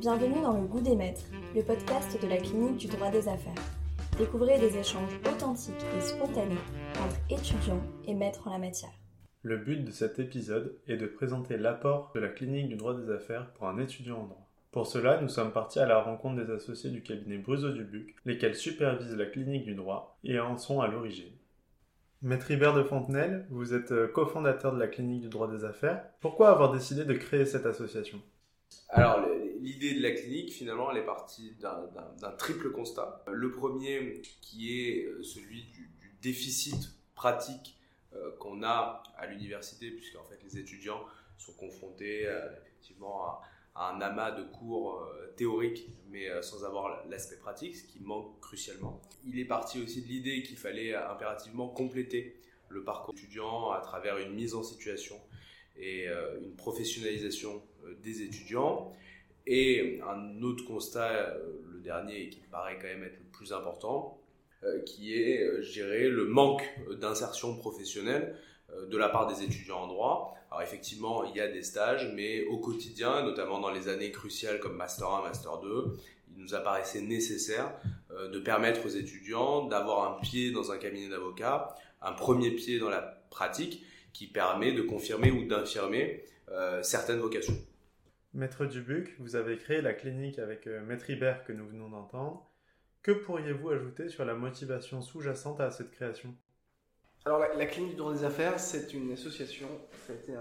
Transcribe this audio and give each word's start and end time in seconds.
Bienvenue 0.00 0.42
dans 0.42 0.60
Le 0.60 0.66
Goût 0.66 0.82
des 0.82 0.94
Maîtres, 0.94 1.24
le 1.54 1.62
podcast 1.62 2.20
de 2.20 2.28
la 2.28 2.36
clinique 2.36 2.76
du 2.76 2.86
droit 2.86 3.10
des 3.10 3.28
affaires. 3.28 3.54
Découvrez 4.18 4.58
des 4.58 4.76
échanges 4.76 5.18
authentiques 5.26 5.74
et 5.96 6.00
spontanés 6.02 6.58
entre 7.02 7.16
étudiants 7.30 7.80
et 8.06 8.12
maîtres 8.12 8.46
en 8.46 8.50
la 8.50 8.58
matière. 8.58 8.92
Le 9.42 9.56
but 9.56 9.82
de 9.82 9.90
cet 9.90 10.18
épisode 10.18 10.76
est 10.86 10.98
de 10.98 11.06
présenter 11.06 11.56
l'apport 11.56 12.12
de 12.14 12.20
la 12.20 12.28
clinique 12.28 12.68
du 12.68 12.76
droit 12.76 12.94
des 12.94 13.10
affaires 13.10 13.50
pour 13.54 13.68
un 13.68 13.78
étudiant 13.78 14.18
en 14.18 14.26
droit. 14.26 14.46
Pour 14.70 14.86
cela, 14.86 15.18
nous 15.22 15.28
sommes 15.28 15.52
partis 15.52 15.78
à 15.78 15.86
la 15.86 16.02
rencontre 16.02 16.44
des 16.44 16.52
associés 16.52 16.90
du 16.90 17.02
cabinet 17.02 17.38
Bruzo 17.38 17.70
Dubuc, 17.70 18.16
lesquels 18.26 18.54
supervisent 18.54 19.16
la 19.16 19.24
clinique 19.24 19.64
du 19.64 19.74
droit 19.74 20.18
et 20.24 20.38
en 20.38 20.58
sont 20.58 20.82
à 20.82 20.88
l'origine. 20.88 21.32
Maître 22.20 22.50
Hubert 22.50 22.74
de 22.74 22.82
Fontenelle, 22.82 23.46
vous 23.48 23.72
êtes 23.72 23.92
euh, 23.92 24.08
cofondateur 24.08 24.74
de 24.74 24.78
la 24.78 24.88
clinique 24.88 25.22
du 25.22 25.28
droit 25.30 25.50
des 25.50 25.64
affaires. 25.64 26.04
Pourquoi 26.20 26.50
avoir 26.50 26.70
décidé 26.70 27.06
de 27.06 27.14
créer 27.14 27.46
cette 27.46 27.64
association? 27.64 28.20
Alors, 28.88 29.20
l'idée 29.60 29.94
de 29.94 30.02
la 30.02 30.12
clinique, 30.12 30.52
finalement, 30.52 30.90
elle 30.90 30.98
est 30.98 31.06
partie 31.06 31.56
d'un 31.60 32.32
triple 32.32 32.70
constat. 32.70 33.24
Le 33.30 33.50
premier, 33.50 34.22
qui 34.40 34.80
est 34.80 35.04
euh, 35.04 35.22
celui 35.22 35.64
du, 35.64 35.90
déficit 36.22 36.96
pratique 37.14 37.76
euh, 38.14 38.32
qu'on 38.40 38.64
a 38.64 39.02
à 39.16 39.26
l'université, 39.26 39.90
puisque 39.90 40.16
en 40.16 40.24
fait, 40.24 40.42
les 40.42 40.58
étudiants 40.58 41.04
sont 41.38 41.52
confrontés 41.52 42.26
effectivement 42.62 43.24
à 43.24 43.42
un 43.78 44.00
amas 44.00 44.30
de 44.30 44.42
cours 44.42 45.00
euh, 45.00 45.32
théoriques, 45.36 45.88
mais 46.08 46.30
euh, 46.30 46.40
sans 46.42 46.64
avoir 46.64 47.06
l'aspect 47.08 47.36
pratique, 47.36 47.76
ce 47.76 47.84
qui 47.84 48.00
manque 48.00 48.40
crucialement. 48.40 49.00
Il 49.26 49.38
est 49.38 49.44
parti 49.44 49.80
aussi 49.82 50.02
de 50.02 50.08
l'idée 50.08 50.42
qu'il 50.42 50.56
fallait 50.56 50.94
impérativement 50.94 51.68
compléter 51.68 52.40
le 52.68 52.82
parcours 52.82 53.14
étudiant 53.14 53.70
à 53.70 53.80
travers 53.80 54.16
une 54.18 54.32
mise 54.32 54.54
en 54.54 54.62
situation 54.62 55.20
et 55.76 56.08
euh, 56.08 56.40
une 56.40 56.56
professionnalisation 56.56 57.62
des 58.02 58.22
étudiants. 58.22 58.92
Et 59.46 60.00
un 60.08 60.42
autre 60.42 60.64
constat, 60.64 61.34
le 61.72 61.80
dernier, 61.80 62.28
qui 62.30 62.40
paraît 62.50 62.78
quand 62.80 62.88
même 62.88 63.04
être 63.04 63.18
le 63.18 63.30
plus 63.32 63.52
important, 63.52 64.20
qui 64.84 65.14
est, 65.14 65.62
gérer 65.62 66.08
le 66.08 66.24
manque 66.26 66.64
d'insertion 67.00 67.56
professionnelle 67.56 68.36
de 68.90 68.96
la 68.96 69.08
part 69.08 69.28
des 69.28 69.44
étudiants 69.44 69.82
en 69.82 69.86
droit. 69.86 70.36
Alors 70.50 70.62
effectivement, 70.62 71.24
il 71.24 71.36
y 71.36 71.40
a 71.40 71.48
des 71.48 71.62
stages, 71.62 72.10
mais 72.14 72.44
au 72.46 72.58
quotidien, 72.58 73.22
notamment 73.22 73.60
dans 73.60 73.70
les 73.70 73.88
années 73.88 74.10
cruciales 74.10 74.58
comme 74.58 74.76
Master 74.76 75.08
1, 75.08 75.22
Master 75.22 75.60
2, 75.60 75.96
il 76.34 76.42
nous 76.42 76.54
apparaissait 76.54 77.00
nécessaire 77.00 77.72
euh, 78.12 78.28
de 78.28 78.38
permettre 78.38 78.86
aux 78.86 78.90
étudiants 78.90 79.66
d'avoir 79.66 80.10
un 80.10 80.20
pied 80.20 80.52
dans 80.52 80.70
un 80.72 80.78
cabinet 80.78 81.08
d'avocat, 81.08 81.74
un 82.02 82.12
premier 82.12 82.50
pied 82.50 82.78
dans 82.78 82.88
la 82.88 83.02
pratique 83.30 83.84
qui 84.12 84.26
permet 84.26 84.72
de 84.72 84.82
confirmer 84.82 85.30
ou 85.30 85.44
d'infirmer 85.46 86.24
euh, 86.50 86.82
certaines 86.82 87.18
vocations. 87.18 87.56
Maître 88.36 88.66
Dubuc, 88.66 89.16
vous 89.18 89.34
avez 89.34 89.56
créé 89.56 89.80
la 89.80 89.94
clinique 89.94 90.38
avec 90.38 90.66
euh, 90.66 90.84
Maître 90.84 91.08
Hibert 91.08 91.42
que 91.44 91.54
nous 91.54 91.66
venons 91.66 91.88
d'entendre. 91.88 92.46
Que 93.02 93.12
pourriez-vous 93.12 93.70
ajouter 93.70 94.10
sur 94.10 94.26
la 94.26 94.34
motivation 94.34 95.00
sous-jacente 95.00 95.58
à 95.58 95.70
cette 95.70 95.90
création? 95.90 96.34
Alors, 97.24 97.38
la, 97.38 97.64
Clinique 97.64 97.92
du 97.92 97.96
droit 97.96 98.12
des 98.12 98.24
affaires, 98.24 98.60
c'est 98.60 98.92
une 98.92 99.10
association. 99.12 99.68
C'était 100.06 100.34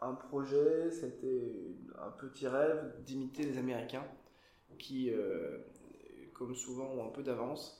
un, 0.00 0.12
projet, 0.12 0.90
c'était 0.90 1.78
un 1.98 2.10
petit 2.10 2.46
rêve 2.46 2.92
d'imiter 3.06 3.44
les 3.44 3.56
Américains 3.56 4.04
qui, 4.78 5.10
euh, 5.10 5.60
comme 6.34 6.54
souvent, 6.54 6.90
ont 6.90 7.08
un 7.08 7.10
peu 7.10 7.22
d'avance 7.22 7.79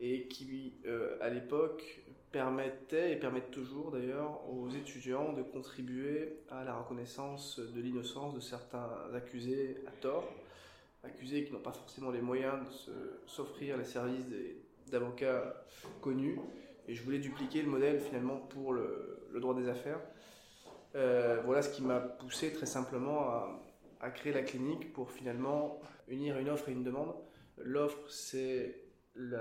et 0.00 0.28
qui, 0.28 0.74
euh, 0.86 1.16
à 1.20 1.28
l'époque, 1.28 2.00
permettaient 2.32 3.12
et 3.12 3.16
permettent 3.16 3.50
toujours 3.50 3.90
d'ailleurs 3.90 4.40
aux 4.48 4.68
étudiants 4.70 5.32
de 5.32 5.42
contribuer 5.42 6.38
à 6.48 6.64
la 6.64 6.74
reconnaissance 6.76 7.58
de 7.58 7.80
l'innocence 7.80 8.34
de 8.34 8.40
certains 8.40 8.88
accusés 9.14 9.78
à 9.86 9.90
tort, 9.90 10.32
accusés 11.02 11.44
qui 11.44 11.52
n'ont 11.52 11.60
pas 11.60 11.72
forcément 11.72 12.10
les 12.10 12.20
moyens 12.20 12.58
de 12.86 13.20
s'offrir 13.26 13.76
les 13.76 13.84
services 13.84 14.24
d'avocats 14.90 15.64
connus 16.00 16.38
et 16.90 16.94
je 16.94 17.02
voulais 17.02 17.18
dupliquer 17.18 17.62
le 17.62 17.68
modèle 17.68 18.00
finalement 18.00 18.36
pour 18.36 18.72
le, 18.72 19.28
droit 19.36 19.54
des 19.54 19.68
affaires. 19.68 20.00
Euh, 20.96 21.40
voilà 21.44 21.62
ce 21.62 21.70
qui 21.70 21.82
m'a 21.82 22.00
poussé 22.00 22.52
très 22.52 22.66
simplement 22.66 23.28
à, 24.00 24.10
créer 24.10 24.32
la 24.32 24.42
clinique 24.42 24.92
pour 24.92 25.12
finalement 25.12 25.78
unir 26.08 26.38
une 26.38 26.48
offre 26.48 26.68
et 26.68 26.72
une 26.72 26.82
demande. 26.82 27.14
L'offre, 27.58 28.10
c'est 28.10 28.89
le 29.14 29.38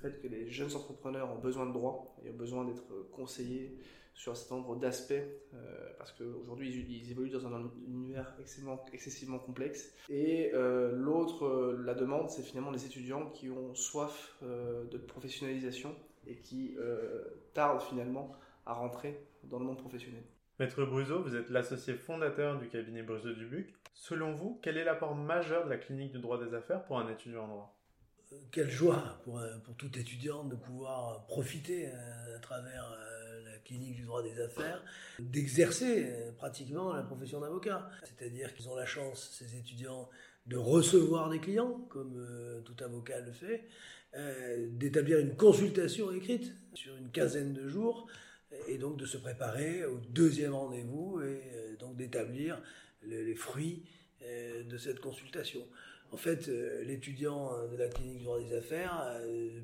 fait 0.00 0.20
que 0.20 0.28
les 0.28 0.50
jeunes 0.50 0.74
entrepreneurs 0.74 1.30
ont 1.32 1.38
besoin 1.38 1.66
de 1.66 1.72
droits 1.72 2.16
et 2.24 2.30
ont 2.30 2.36
besoin 2.36 2.64
d'être 2.64 3.10
conseillés 3.12 3.78
sur 4.14 4.32
un 4.32 4.34
certain 4.34 4.56
nombre 4.56 4.76
d'aspects, 4.76 5.12
euh, 5.12 5.92
parce 5.98 6.12
qu'aujourd'hui 6.12 6.70
ils, 6.70 7.10
évoluent 7.10 7.30
dans 7.30 7.46
un 7.46 7.70
univers 7.86 8.34
excessivement, 8.40 9.38
complexe. 9.38 9.92
Et 10.08 10.52
euh, 10.54 10.92
l'autre, 10.92 11.76
la 11.84 11.94
demande, 11.94 12.30
c'est 12.30 12.42
finalement 12.42 12.70
les 12.70 12.86
étudiants 12.86 13.28
qui 13.30 13.50
ont 13.50 13.74
soif 13.74 14.34
de 14.42 14.96
professionnalisation 14.96 15.94
et 16.26 16.36
qui 16.36 16.74
euh, 16.78 17.24
tarde 17.54 17.80
finalement 17.82 18.32
à 18.64 18.74
rentrer 18.74 19.20
dans 19.44 19.58
le 19.58 19.64
monde 19.64 19.78
professionnel. 19.78 20.22
Maître 20.58 20.84
Bruzo, 20.84 21.22
vous 21.22 21.36
êtes 21.36 21.50
l'associé 21.50 21.94
fondateur 21.94 22.58
du 22.58 22.68
cabinet 22.68 23.02
Bruzo 23.02 23.32
Dubuc. 23.32 23.74
Selon 23.92 24.32
vous, 24.32 24.58
quel 24.62 24.76
est 24.76 24.84
l'apport 24.84 25.14
majeur 25.14 25.64
de 25.64 25.70
la 25.70 25.76
clinique 25.76 26.12
du 26.12 26.18
droit 26.18 26.42
des 26.42 26.54
affaires 26.54 26.84
pour 26.84 26.98
un 26.98 27.08
étudiant 27.10 27.44
en 27.44 27.48
droit? 27.48 27.72
euh, 27.72 27.85
Quelle 28.50 28.70
joie 28.70 29.20
pour, 29.24 29.40
tout 29.76 29.98
étudiant 29.98 30.44
de 30.44 30.56
pouvoir 30.56 31.26
profiter 31.26 31.88
euh, 31.88 32.36
à 32.36 32.38
travers 32.40 32.96
la 33.44 33.58
clinique 33.58 33.96
du 33.96 34.04
droit 34.04 34.22
des 34.22 34.40
affaires, 34.40 34.82
d'exercer 35.18 36.12
pratiquement 36.36 36.92
la 36.92 37.02
profession 37.02 37.40
d'avocat. 37.40 37.88
C'est-à-dire 38.04 38.54
qu'ils 38.54 38.68
ont 38.68 38.76
la 38.76 38.86
chance, 38.86 39.30
ces 39.38 39.56
étudiants, 39.56 40.08
de 40.46 40.56
recevoir 40.56 41.28
des 41.28 41.40
clients, 41.40 41.86
comme 41.88 42.24
tout 42.64 42.84
avocat 42.84 43.20
le 43.20 43.32
fait, 43.32 43.66
euh, 44.16 44.68
d'établir 44.70 45.18
une 45.18 45.36
consultation 45.36 46.10
écrite 46.10 46.54
sur 46.72 46.96
une 46.96 47.10
quinzaine 47.10 47.52
de 47.52 47.68
jours 47.68 48.06
et 48.66 48.78
donc 48.78 48.96
de 48.96 49.04
se 49.04 49.18
préparer 49.18 49.84
au 49.84 49.98
deuxième 50.08 50.54
rendez-vous 50.54 51.20
et 51.20 51.42
euh, 51.52 51.76
donc 51.76 51.96
d'établir 51.96 52.58
les, 53.02 53.34
fruits 53.34 53.82
euh, 54.22 54.62
de 54.62 54.78
cette 54.78 55.00
consultation. 55.00 55.60
En 56.12 56.16
fait, 56.16 56.48
l'étudiant 56.84 57.50
de 57.70 57.76
la 57.76 57.88
clinique 57.88 58.18
du 58.18 58.24
droit 58.24 58.38
des 58.38 58.54
affaires 58.54 59.20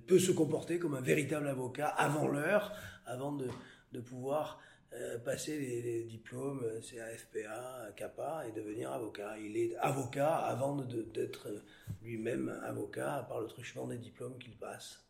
peut 0.06 0.18
se 0.18 0.32
comporter 0.32 0.78
comme 0.78 0.94
un 0.94 1.00
véritable 1.00 1.46
avocat 1.48 1.88
avant 1.88 2.28
l'heure, 2.28 2.72
avant 3.06 3.32
de, 3.32 4.00
pouvoir 4.00 4.60
euh, 4.94 5.18
passer 5.18 5.58
les, 5.58 6.04
diplômes 6.04 6.64
CAFPA, 6.82 7.92
CAPA 7.96 8.44
et 8.48 8.52
devenir 8.52 8.92
avocat. 8.92 9.38
Il 9.38 9.56
est 9.56 9.76
avocat 9.76 10.34
avant 10.34 10.76
d'être 10.76 11.48
lui-même 12.02 12.48
avocat 12.64 13.24
par 13.28 13.40
le 13.40 13.46
truchement 13.46 13.86
des 13.86 13.98
diplômes 13.98 14.38
qu'il 14.38 14.56
passe. 14.56 15.02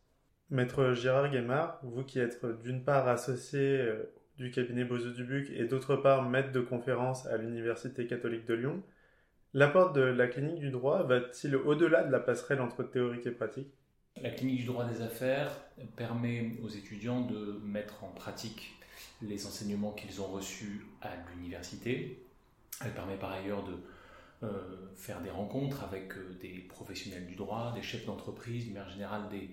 Maître 0.51 0.93
Gérard 0.93 1.31
Guémard, 1.31 1.81
vous 1.83 2.05
qui 2.05 2.19
êtes 2.19 2.45
d'une 2.63 2.85
part 2.85 3.09
associé 3.09 3.61
euh, 3.61 4.13
du 4.37 4.51
cabinet 4.51 4.85
Bozo-Dubuc 4.85 5.51
et 5.51 5.65
d'autre 5.65 5.97
part 5.97 6.29
maître 6.29 6.53
de 6.53 6.61
conférence 6.61 7.27
à 7.27 7.37
l'Université 7.37 8.07
catholique 8.07 8.45
de 8.45 8.55
Lyon, 8.55 8.83
l'apport 9.55 9.93
de 9.93 10.01
la 10.01 10.27
clinique 10.27 10.61
du 10.61 10.71
droit 10.71 11.03
va-t-il 11.03 11.57
au-delà 11.57 12.05
de 12.05 12.13
la 12.13 12.21
passerelle 12.21 12.61
entre 12.61 12.83
théorique 12.83 13.27
et 13.27 13.31
pratique? 13.31 13.69
La 14.21 14.31
clinique 14.31 14.61
du 14.61 14.65
droit 14.65 14.85
des 14.85 15.01
affaires 15.03 15.51
permet 15.97 16.53
aux 16.63 16.69
étudiants 16.69 17.23
de 17.23 17.61
mettre 17.65 18.05
en 18.05 18.09
pratique 18.09 18.75
les 19.23 19.47
enseignements 19.47 19.93
qu'ils 19.93 20.21
ont 20.21 20.27
reçus 20.27 20.87
à 21.01 21.11
l'université. 21.31 22.25
Elle 22.85 22.93
permet 22.93 23.17
par 23.17 23.33
ailleurs 23.33 23.65
de 23.65 23.73
euh, 24.43 24.89
faire 24.97 25.23
des 25.23 25.31
rencontres 25.31 25.85
avec 25.85 26.17
euh, 26.17 26.37
des 26.41 26.59
professionnels 26.69 27.27
du 27.27 27.37
droit, 27.37 27.73
des 27.75 27.83
chefs 27.83 28.05
d'entreprise, 28.07 28.65
d'une 28.65 28.75
manière 28.75 28.91
générale 28.91 29.29
des 29.31 29.51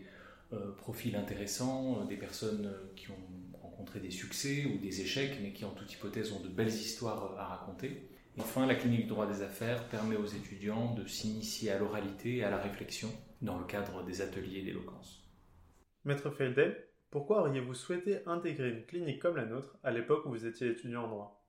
euh, 0.52 0.72
profils 0.76 1.16
intéressants, 1.16 2.06
des 2.06 2.18
personnes 2.18 2.74
qui 2.96 3.12
ont 3.12 3.59
rencontré 3.62 4.00
des 4.00 4.09
succès 4.09 4.66
ou 4.66 4.80
des 4.80 5.02
échecs, 5.02 5.38
mais 5.44 5.54
qui 5.54 5.64
en 5.64 5.72
toute 5.72 5.94
hypothèse 5.94 6.32
ont 6.32 6.40
de 6.40 6.48
belles 6.48 6.68
histoires 6.70 7.36
à 7.38 7.46
raconter. 7.46 8.09
Enfin, 8.38 8.66
la 8.66 8.75
clinique 8.75 9.07
droit 9.07 9.25
des 9.25 9.41
affaires 9.41 9.88
permet 9.90 10.16
aux 10.16 10.26
étudiants 10.26 10.93
de 10.93 11.05
s'initier 11.05 11.72
à 11.72 11.79
l'oralité 11.79 12.37
et 12.37 12.43
à 12.43 12.49
la 12.49 12.58
réflexion 12.58 13.09
dans 13.41 13.58
le 13.58 13.66
cadre 13.66 14.03
des 14.03 14.22
ateliers 14.22 14.61
d'éloquence. 14.61 15.23
Maître 16.05 16.29
Feldel, 16.29 16.85
pourquoi 17.11 17.41
auriez-vous 17.41 17.73
souhaité 17.73 18.20
intégrer 18.28 18.70
une 18.70 18.85
clinique 18.85 19.20
comme 19.20 19.35
la 19.35 19.46
nôtre 19.46 19.78
à 19.84 19.91
l'époque 19.91 20.26
où 20.26 20.29
vous 20.29 20.46
étiez 20.46 20.70
étudiant 20.70 21.05
en 21.05 21.08
droit? 21.08 21.46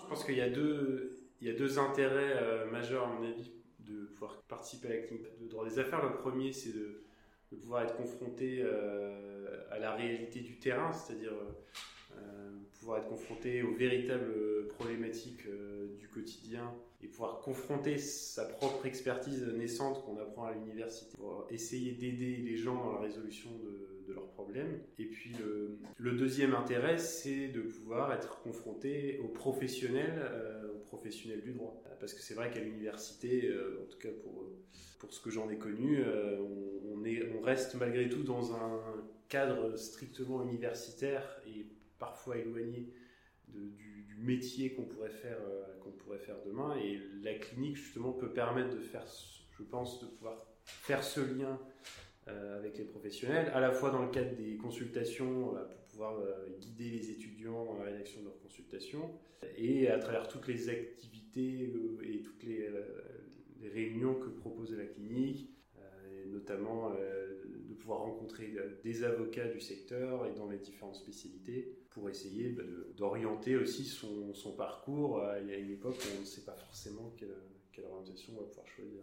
Je 0.00 0.06
pense 0.06 0.24
qu'il 0.24 0.36
y 0.36 0.40
a 0.40 0.50
deux, 0.50 1.28
il 1.40 1.48
y 1.48 1.50
a 1.50 1.54
deux 1.54 1.78
intérêts 1.78 2.36
euh, 2.36 2.70
majeurs, 2.70 3.04
à 3.04 3.12
mon 3.12 3.26
avis, 3.26 3.52
de 3.80 4.04
pouvoir 4.06 4.42
participer 4.42 4.88
à 4.88 4.90
la 4.96 5.02
clinique 5.02 5.26
de 5.40 5.48
droit 5.48 5.68
des 5.68 5.78
affaires. 5.78 6.02
Le 6.02 6.14
premier, 6.14 6.52
c'est 6.52 6.72
de, 6.72 7.02
pouvoir 7.60 7.82
être 7.82 7.96
confronté 7.96 8.60
euh, 8.60 9.64
à 9.70 9.78
la 9.78 9.94
réalité 9.94 10.40
du 10.40 10.58
terrain, 10.58 10.92
c'est-à-dire 10.92 11.32
euh, 11.32 11.52
pouvoir 12.78 12.98
être 12.98 13.08
confronté 13.08 13.62
aux 13.62 13.74
véritables 13.74 14.68
problématiques 14.68 15.46
du 15.98 16.08
quotidien 16.08 16.72
et 17.02 17.06
pouvoir 17.06 17.40
confronter 17.40 17.98
sa 17.98 18.44
propre 18.44 18.86
expertise 18.86 19.44
naissante 19.56 20.04
qu'on 20.04 20.18
apprend 20.18 20.44
à 20.44 20.52
l'université 20.52 21.16
pour 21.16 21.46
essayer 21.50 21.92
d'aider 21.92 22.36
les 22.36 22.56
gens 22.56 22.74
dans 22.74 22.92
la 22.92 23.00
résolution 23.00 23.50
de, 23.50 23.88
leurs 24.12 24.28
problèmes. 24.28 24.80
Et 24.98 25.04
puis 25.04 25.32
le, 25.98 26.12
deuxième 26.12 26.54
intérêt, 26.54 26.96
c'est 26.96 27.48
de 27.48 27.60
pouvoir 27.60 28.10
être 28.14 28.40
confronté 28.40 29.20
aux 29.22 29.28
professionnels, 29.28 30.18
euh, 30.18 30.72
aux 30.72 31.38
du 31.42 31.52
droit. 31.52 31.82
Parce 32.00 32.14
que 32.14 32.22
c'est 32.22 32.32
vrai 32.32 32.50
qu'à 32.50 32.60
l'université, 32.60 33.46
euh, 33.48 33.82
en 33.82 33.92
tout 33.92 33.98
cas 33.98 34.08
pour, 34.22 34.46
pour 34.98 35.12
ce 35.12 35.20
que 35.20 35.28
j'en 35.28 35.50
ai 35.50 35.58
connu, 35.58 36.00
euh, 36.00 36.38
on, 36.90 37.04
est, 37.04 37.30
on 37.36 37.42
reste 37.42 37.74
malgré 37.74 38.08
tout 38.08 38.22
dans 38.22 38.54
un 38.54 38.80
cadre 39.28 39.76
strictement 39.76 40.42
universitaire 40.42 41.40
et 41.46 41.66
parfois 41.98 42.36
éloigné 42.38 42.92
du, 43.48 44.16
métier 44.20 44.74
qu'on 44.74 44.82
pourrait 44.82 45.10
faire 45.10 45.38
euh, 45.40 45.78
qu'on 45.80 45.92
pourrait 45.92 46.18
faire 46.18 46.42
demain. 46.44 46.76
Et 46.76 47.00
la 47.22 47.34
clinique 47.34 47.76
justement 47.76 48.12
peut 48.12 48.32
permettre 48.32 48.74
de 48.74 48.80
faire 48.80 49.04
je 49.56 49.62
pense 49.62 50.00
de 50.00 50.06
pouvoir 50.06 50.44
faire 50.64 51.04
ce 51.04 51.20
lien 51.20 51.60
euh, 52.26 52.58
avec 52.58 52.78
les 52.78 52.84
professionnels 52.84 53.48
à 53.54 53.60
la 53.60 53.70
fois 53.70 53.90
dans 53.90 54.02
le 54.02 54.10
cadre 54.10 54.34
des 54.34 54.56
consultations 54.56 55.56
euh, 55.56 55.64
pour 55.64 55.78
pouvoir 55.82 56.20
guider 56.60 56.90
les 56.90 57.10
étudiants 57.10 57.64
dans 57.64 57.78
la 57.78 57.84
rédaction 57.84 58.20
de 58.20 58.26
leurs 58.26 58.40
consultations 58.40 59.18
et 59.56 59.88
à 59.88 59.98
travers 59.98 60.26
toutes 60.26 60.48
les 60.48 60.68
activités 60.68 61.72
et 62.02 62.22
toutes 62.22 62.42
les, 62.42 62.68
les 63.60 63.68
réunions 63.68 64.14
que 64.14 64.28
propose 64.28 64.76
la 64.76 64.84
clinique 64.84 65.48
notamment 66.26 66.90
de 66.90 67.74
pouvoir 67.74 68.00
rencontrer 68.00 68.54
des 68.82 69.04
avocats 69.04 69.48
du 69.48 69.60
secteur 69.60 70.26
et 70.26 70.32
dans 70.34 70.48
les 70.48 70.58
différentes 70.58 70.96
spécialités 70.96 71.78
pour 71.90 72.08
essayer 72.08 72.50
bah, 72.50 72.62
d'orienter 72.96 73.56
aussi 73.56 73.84
son, 73.84 74.52
parcours 74.56 75.22
à 75.22 75.38
une 75.38 75.70
époque 75.70 75.96
où 75.96 76.16
on 76.16 76.20
ne 76.20 76.26
sait 76.26 76.44
pas 76.44 76.56
forcément 76.56 77.12
quelle, 77.16 77.34
quelle 77.72 77.86
orientation 77.86 78.34
on 78.36 78.40
va 78.40 78.46
pouvoir 78.46 78.66
choisir. 78.68 79.02